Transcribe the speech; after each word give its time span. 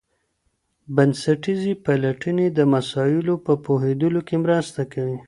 بنسټیزي 0.95 1.73
پلټني 1.85 2.47
د 2.57 2.59
مسایلو 2.73 3.35
په 3.45 3.53
پوهیدلو 3.65 4.21
کي 4.27 4.37
مرسته 4.43 4.81
کوي. 4.93 5.17